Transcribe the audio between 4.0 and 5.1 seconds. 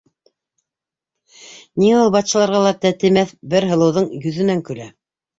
йөҙөнән көлә?!